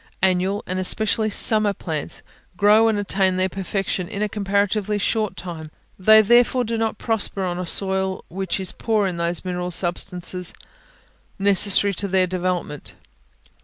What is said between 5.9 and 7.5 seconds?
they therefore do not prosper